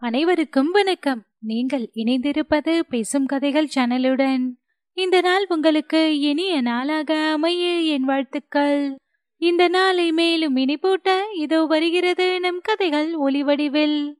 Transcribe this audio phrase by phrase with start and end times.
[0.00, 4.44] அனைவருக்கும் வணக்கம் நீங்கள் இணைந்திருப்பது பேசும் கதைகள் சேனலுடன்.
[4.92, 8.96] இந்த நாள் உங்களுக்கு இனிய நாளாக அமைய என் வாழ்த்துக்கள்.
[9.36, 14.12] இந்த நாளை மேலும் இனிப்பூட்ட இதோ வருகிறது நம் கதைகள் ஒளிவடிவில்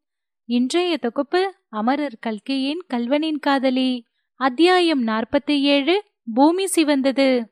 [0.44, 4.02] இன்றைய தொகுப்பு அமரர் கல்கியின் கல்வனின் காதலி.
[4.34, 6.04] அத்தியாயம் நாற்பத்தி ஏழு
[6.34, 7.44] பூமி சிவந்தது.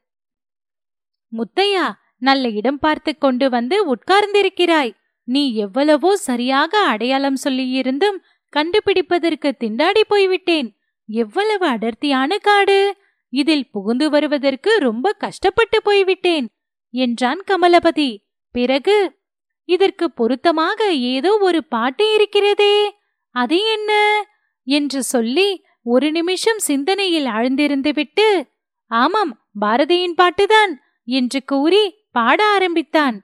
[1.32, 4.94] முத்தையா நல்ல இடம் பார்த்து கொண்டு வந்து உட்கார்ந்திருக்கிறாய்.
[5.28, 8.18] நீ எவ்வளவோ சரியாக அடையாளம் சொல்லியிருந்தும்
[8.52, 10.68] கண்டுபிடிப்பதற்கு திண்டாடி போய்விட்டேன்.
[11.08, 12.78] எவ்வளவு அடர்த்தியான காடு!
[13.32, 16.46] இதில் புகுந்து வருவதற்கு ரொம்ப கஷ்டப்பட்டு போய்விட்டேன்
[16.94, 18.10] என்றான் கமலபதி.
[18.54, 18.96] பிறகு?
[19.68, 20.80] இதற்கு பொருத்தமாக
[21.14, 22.74] ஏதோ ஒரு பாட்டு இருக்கிறதே.
[23.34, 23.92] அது என்ன?
[24.66, 25.48] என்று சொல்லி
[25.86, 28.28] ஒரு நிமிஷம் சிந்தனையில் ஆழ்ந்திருந்துவிட்டு
[28.90, 30.72] ஆமாம் பாரதியின் பாட்டுதான்
[31.08, 33.16] என்று கூறி பாட ஆரம்பித்தான்.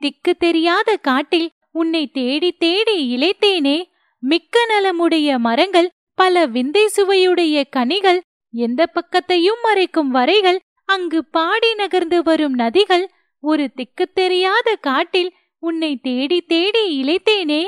[0.00, 3.78] திக்கு தெரியாத காட்டில் உன்னை தேடி தேடி இழைத்தேனே.
[4.22, 8.20] மிக்க நலமுடைய மரங்கள் பல விந்தை சுவையுடைய கனிகள்
[8.54, 13.04] எந்த பக்கத்தையும் மறைக்கும் வரைகள் அங்கு பாடி நகர்ந்து வரும் நதிகள்
[13.42, 15.30] ஒரு திக்கு தெரியாத காட்டில்
[15.62, 17.62] உன்னை தேடி தேடி இழைத்தேனே.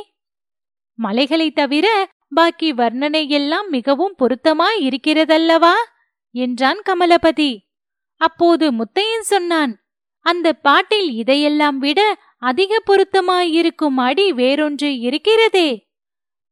[0.99, 1.87] மலைகளை தவிர
[2.35, 5.77] பாக்கி வர்ணனை எல்லாம் மிகவும் பொருத்தமாய் இருக்கிறதல்லவா?
[6.35, 7.59] என்றான் கமலபதி.
[8.21, 9.73] அப்போது முத்தையன் சொன்னான்
[10.21, 15.89] அந்த பாட்டில் இதையெல்லாம் விட அதிக பொருத்தமாயிருக்கும் அடி வேறொன்று இருக்கிறதே.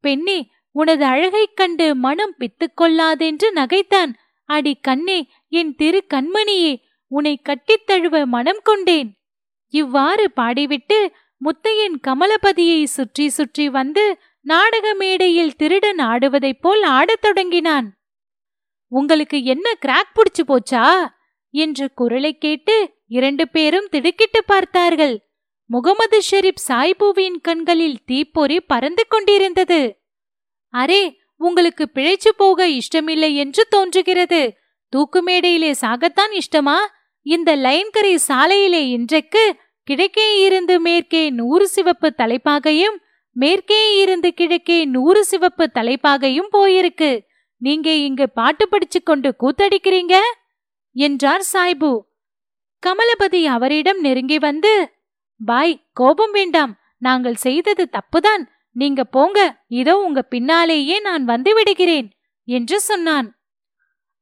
[0.00, 4.14] பெண்ணே உனது அழகைக் கண்டு மனம் பித்துக்கொள்ளாதென்று நகைத்தான்.
[4.44, 9.18] அடி கண்ணே என் திரு கண்மணியே உன்னை கட்டித் தழுவ மனம் கொண்டேன்.
[9.68, 11.12] இவ்வாறு பாடிவிட்டு
[11.44, 17.98] முத்தையன் கமலபதியை சுற்றி சுற்றி வந்து நாடக மேடையில் திருடன் ஆடுவதைப் போல் ஆடத் தொடங்கினான்.
[18.88, 21.08] உங்களுக்கு என்ன கிராக் புடிச்சு போச்சா?
[21.50, 25.28] என்ற குரலைக் கேட்டு இரண்டு பேரும் திடுக்கிட்டு பார்த்தார்கள்.
[25.66, 29.80] முகமது ஷெரீப் சாய்புவின் கண்களில் தீப்பொறி பறந்து கொண்டிருந்தது.
[30.72, 34.56] அரே உங்களுக்கு பிழைச்சு போக இஷ்டமில்லை என்று தோன்றுகிறது.
[34.96, 36.76] தூக்குமேடையிலே சாகத்தான் இஷ்டமா?
[37.22, 42.96] இந்த லைன்கரை சாலையிலே இன்றைக்கு கிழக்கே இருந்து மேற்கே நூறு சிவப்பு தலைப்பாகையும்
[43.32, 47.26] மேற்கே இருந்து கிழக்கே நூறு சிவப்பு தலைப்பாகையும் போயிருக்கு.
[47.56, 50.16] நீங்க இங்கு பாட்டு படிச்சு கொண்டு கூத்தடிக்கிறீங்க?
[50.92, 52.00] என்றார் சாய்பு.
[52.86, 54.92] கமலபதி அவரிடம் நெருங்கி வந்து
[55.40, 56.78] பாய் கோபம் வேண்டாம்.
[56.98, 58.44] நாங்கள் செய்தது தப்புதான்.
[58.72, 59.64] நீங்க போங்க.
[59.68, 62.08] இதோ உங்க பின்னாலேயே நான் வந்து விடுகிறேன்
[62.44, 63.28] என்று சொன்னான்.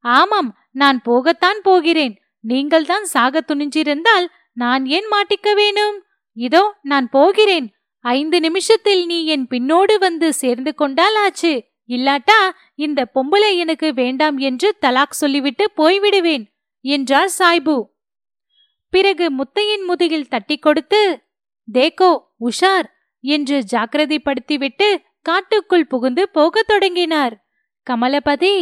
[0.01, 2.21] ஆமாம் நான் போகத்தான் போகிறேன்.
[2.41, 6.03] நீங்கள்தான் சாக துணிஞ்சிருந்தால் நான் ஏன் மாட்டிக்க வேணும்?
[6.33, 7.75] இதோ நான் போகிறேன்.
[8.01, 11.65] ஐந்து நிமிஷத்தில் நீ என் பின்னோடு வந்து சேர்ந்து கொண்டால் ஆச்சு.
[11.89, 12.39] இல்லாட்டா
[12.75, 16.45] இந்த பொம்பளை எனக்கு வேண்டாம் என்று தலாக் சொல்லிவிட்டு போய்விடுவேன்
[16.81, 17.77] என்றார் சாய்பு.
[18.97, 21.03] பிறகு முத்தையின் முதுகில் தட்டி கொடுத்து
[21.69, 22.13] தேக்கோ
[22.49, 22.89] உஷார்
[23.25, 24.89] என்று ஜாக்கிரதைப்படுத்திவிட்டு
[25.23, 27.35] காட்டுக்குள் புகுந்து போகத் தொடங்கினார்.
[27.87, 28.55] கமலபதி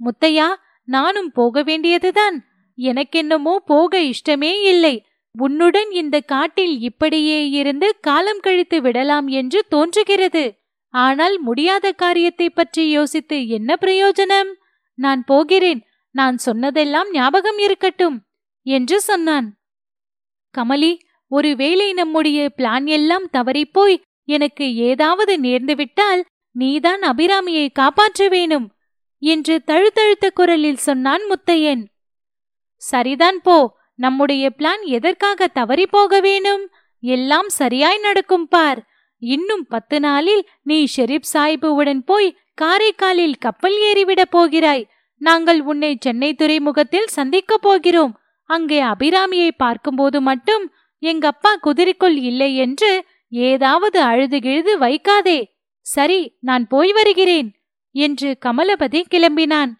[0.00, 0.48] முத்தையா
[0.88, 2.36] நானும் போக வேண்டியதுதான்.
[2.78, 4.94] எனக்கென்னமோ போக இஷ்டமே இல்லை.
[5.34, 10.44] உன்னுடன் இந்த காட்டில் இப்படியே இருந்து காலம் கழித்து விடலாம் என்று தோன்றுகிறது.
[10.94, 14.50] ஆனால் முடியாத காரியத்தை பற்றி யோசித்து என்ன பிரயோஜனம்?
[14.98, 15.82] நான் போகிறேன்.
[16.14, 18.16] நான் சொன்னதெல்லாம் ஞாபகம் இருக்கட்டும்
[18.66, 19.48] என்று சொன்னான்.
[20.58, 20.98] கமலி
[21.28, 28.72] ஒருவேளை நம்முடைய பிளான் எல்லாம் தவறிப்போய் எனக்கு ஏதாவது நேர்ந்துவிட்டால் நீதான் அபிராமியை காப்பாற்ற வேணும்
[29.18, 31.84] என்று தழுத்தழுத்த குரலில் சொன்னான் முத்தையன்.
[32.76, 36.70] சரிதான் போ நம்முடைய பிளான் எதற்காக தவறி போக வேணும்?
[37.00, 38.86] எல்லாம் சரியாய் நடக்கும் பார்.
[39.18, 44.88] இன்னும் பத்து நாளில் நீ ஷெரீப் சாஹிபுவுடன் போய் காரைக்காலில் கப்பல் ஏறிவிடப் போகிறாய்.
[45.18, 48.17] நாங்கள் உன்னை சென்னை துறைமுகத்தில் சந்திக்கப் போகிறோம்.
[48.48, 50.64] அங்கே அபிராமியை பார்க்கும்போது மட்டும்
[51.02, 52.90] எங்கப்பா குதிரைக்குள் இல்லை என்று
[53.32, 55.40] ஏதாவது அழுது கிழுது வைக்காதே.
[55.86, 57.48] சரி நான் போய் வருகிறேன்
[57.94, 59.72] என்று கமலபதி கிளம்பினான்.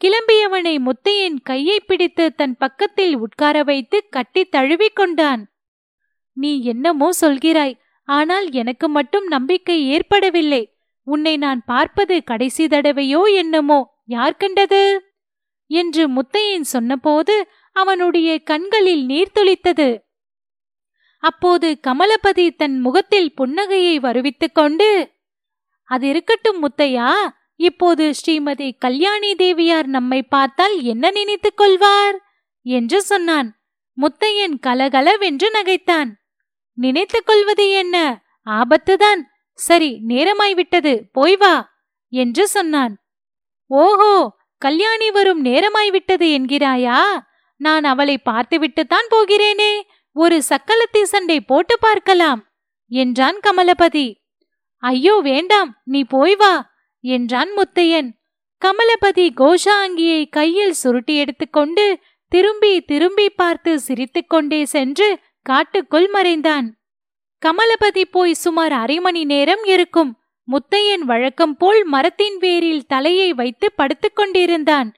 [0.00, 5.42] கிளம்பியவனை முத்தையின் கையை பிடித்து தன் பக்கத்தில் உட்கார வைத்து கட்டி தழுவிக் கொண்டான்.
[6.36, 7.78] நீ என்னமோ சொல்கிறாய்
[8.08, 10.62] ஆனால் எனக்கு மட்டும் நம்பிக்கை ஏற்படவில்லை.
[11.06, 14.82] உன்னை நான் பார்ப்பது கடைசி தடவையோ என்னமோ யார் கண்டது?
[15.70, 17.34] என்று முத்தையன் சொன்னபோது
[17.72, 20.00] அவனுடைய கண்களில் நீர் துளித்தது.
[21.18, 25.12] அப்போது கமலபதி தன் முகத்தில் புன்னகையை வருவித்துக் கொண்டு
[25.84, 27.12] அது இருக்கட்டும் முத்தையா
[27.56, 32.20] இப்போது ஸ்ரீமதி கல்யாணி தேவியார் நம்மை பார்த்தால் என்ன நினைத்துக் கொள்வார்?
[32.62, 33.62] என்று சொன்னான்.
[33.96, 36.10] முத்தையன் கலகலவென்று நகைத்தான்.
[36.72, 38.24] நினைத்துக் கொள்வது என்ன?
[38.44, 39.20] ஆபத்துதான்
[39.52, 41.02] சரி நேரமாய்விட்டது.
[41.12, 41.72] போய் வா
[42.08, 42.96] என்று சொன்னான்.
[43.66, 47.00] ஓஹோ கல்யாணி வரும் நேரமாய்விட்டது என்கிறாயா?
[47.64, 49.72] நான் அவளை பார்த்துவிட்டுத்தான் போகிறேனே.
[50.16, 52.40] ஒரு சக்கலத்தி சண்டை போட்டு பார்க்கலாம்
[52.90, 54.06] என்றான் கமலபதி.
[54.82, 56.54] ஐயோ வேண்டாம் நீ போய் வா
[57.04, 58.08] என்றான் முத்தையன்.
[58.62, 61.84] கமலபதி கோஷா அங்கியை கையில் சுருட்டி எடுத்துக்கொண்டு
[62.32, 65.08] திரும்பி திரும்பி பார்த்து சிரித்துக்கொண்டே சென்று
[65.46, 66.66] காட்டுக்குள் மறைந்தான்.
[67.42, 70.12] கமலபதி போய் சுமார் அரை மணி நேரம் இருக்கும்.
[70.48, 74.90] முத்தையன் வழக்கம் போல் மரத்தின் வேரில் தலையை வைத்து படுத்துக் கொண்டிருந்தான்.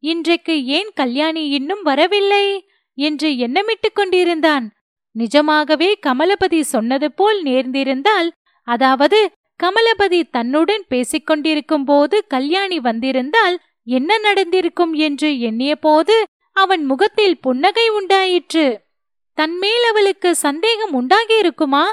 [0.00, 2.68] இன்றைக்கு ஏன் கல்யாணி இன்னும் வரவில்லை?
[2.94, 4.72] என்று எண்ணமிட்டுக் கொண்டிருந்தான்.
[5.12, 8.30] நிஜமாகவே கமலபதி சொன்னது போல் நேர்ந்திருந்தால்
[8.62, 9.30] அதாவது
[9.62, 18.80] கமலபதி தன்னுடன் பேசிக்கொண்டிருக்கும் போது கல்யாணி வந்திருந்தால் என்ன நடந்திருக்கும் என்று எண்ணிய போது அவன் முகத்தில் புன்னகை உண்டாயிற்று.
[19.34, 21.84] தன்மேல் அவளுக்கு சந்தேகம் உண்டாகியிருக்குமா?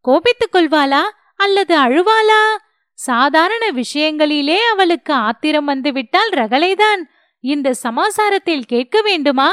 [0.00, 1.02] கோபித்துக் கொள்வாளா?
[1.36, 2.56] அல்லது அழுவாளா?
[2.94, 7.02] சாதாரண விஷயங்களிலே அவளுக்கு ஆத்திரம் வந்துவிட்டால் ரகலைதான்.
[7.44, 9.48] இந்த சமாசாரத்தில் கேட்க வேண்டுமா?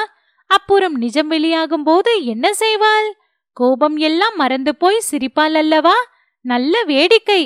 [0.50, 3.10] அப்புறம் நிஜம் வெளியாகும் போது என்ன செய்வாள்?
[3.58, 5.98] கோபம் எல்லாம் மறந்து போய் சிரிப்பாள் அல்லவா?
[6.46, 7.42] நல்ல வேடிக்கை!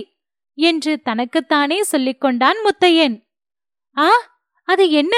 [0.58, 3.16] என்று தனக்குத்தானே சொல்லிக் கொண்டான் முத்தையன்.
[3.98, 4.10] ஆ
[4.68, 5.16] அது என்ன?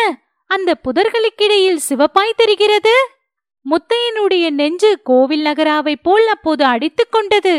[0.49, 2.95] அந்த புதர்களுக்கிடையில் சிவப்பாய் தெரிகிறது?
[3.65, 7.55] முத்தையனுடைய நெஞ்சு கோவில் நகராவைப் போல் அப்போது அடித்துக் கொண்டது.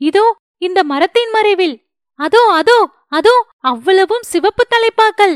[0.00, 0.24] இதோ
[0.62, 1.76] இந்த மரத்தின் மறைவில்.
[2.18, 2.78] அதோ அதோ
[3.08, 3.34] அதோ
[3.64, 5.34] அவ்வளவும் சிவப்பு தலைப்பாக்கள்.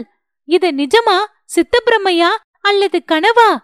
[0.49, 1.19] இது நிஜமா?
[1.57, 2.29] சித்தப்பிரமையா
[2.61, 3.57] அல்லது கனவா?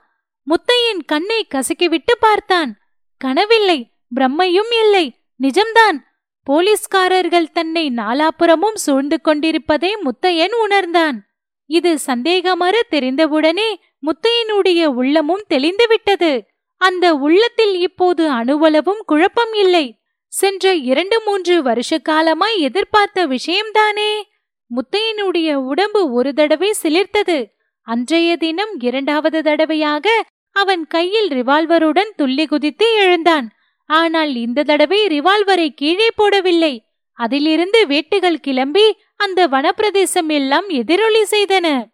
[0.47, 2.79] முத்தையன் கண்ணை கசக்கிவிட்டு பார்த்தான்.
[3.17, 5.99] கனவில்லை பிரம்மையும் இல்லை நிஜம்தான்.
[6.43, 11.27] போலீஸ்காரர்கள் தன்னை நாலாபுறமும் சூழ்ந்து கொண்டிருப்பதை முத்தையன் உணர்ந்தான்.
[11.67, 16.41] இது சந்தேகமற தெரிந்தவுடனே முத்தையனுடைய உள்ளமும் தெளிந்துவிட்டது.
[16.77, 20.01] அந்த உள்ளத்தில் இப்போது அணுவளவும் குழப்பம் இல்லை.
[20.29, 24.23] சென்ற இரண்டு மூன்று வருஷ காலமாய் எதிர்பார்த்த விஷயம்தானே?
[24.71, 27.47] முத்தையனுடைய உடம்பு ஒரு தடவை சிலிர்த்தது.
[27.85, 33.51] அன்றைய தினம் இரண்டாவது தடவையாக அவன் கையில் ரிவால்வருடன் துள்ளி குதித்து எழுந்தான்.
[33.87, 36.75] ஆனால் இந்த தடவை ரிவால்வரை கீழே போடவில்லை.
[37.13, 41.87] அதிலிருந்து வேட்டுகள் கிளம்பி அந்த வனப்பிரதேசம் எல்லாம் எதிரொலி செய்தன.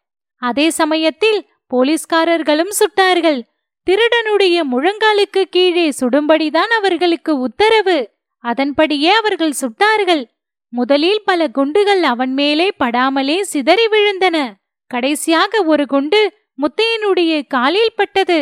[0.43, 3.40] அதே சமயத்தில் போலீஸ்காரர்களும் சுட்டார்கள்.
[3.87, 7.99] திருடனுடைய முழங்காலுக்கு கீழே சுடும்படிதான் அவர்களுக்கு உத்தரவு.
[8.44, 10.25] அதன்படியே அவர்கள் சுட்டார்கள்.
[10.69, 14.52] முதலில் பல குண்டுகள் அவன் மேலே படாமலே சிதறி விழுந்தன.
[14.88, 16.20] கடைசியாக ஒரு குண்டு
[16.58, 18.40] முத்தையனுடைய காலில் பட்டது.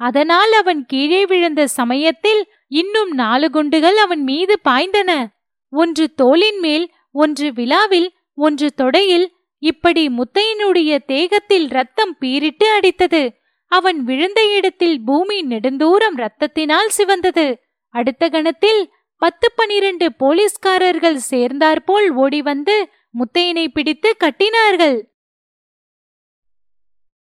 [0.00, 5.10] அதனால் அவன் கீழே விழுந்த சமயத்தில் இன்னும் நாலு குண்டுகள் அவன் மீது பாய்ந்தன.
[5.72, 9.26] ஒன்று தோளின் மேல் ஒன்று விழாவில் ஒன்று தொடையில்.
[9.62, 13.22] இப்படி முத்தையனுடைய தேகத்தில் ரத்தம் பீரிட்டு அடித்தது.
[13.72, 17.46] அவன் விழுந்த இடத்தில் பூமி நெடுந்தூரம் ரத்தத்தினால் சிவந்தது.
[17.94, 18.82] அடுத்த கணத்தில்
[19.22, 22.76] பத்து பனிரெண்டு போலீஸ்காரர்கள் சேர்ந்தாற்போல் ஓடி வந்து
[23.14, 24.98] முத்தையனை பிடித்து கட்டினார்கள்.